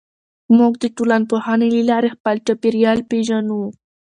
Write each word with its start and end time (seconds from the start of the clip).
موږ 0.57 0.73
د 0.83 0.85
ټولنپوهنې 0.95 1.67
له 1.75 1.81
لارې 1.89 2.09
خپل 2.15 2.35
چاپېریال 2.45 2.99
پېژنو. 3.09 3.61